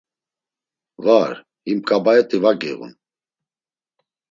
[1.05, 1.31] Var,
[1.65, 2.93] him ǩabaet̆i va giğun.